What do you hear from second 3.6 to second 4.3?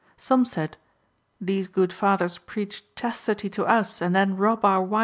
us and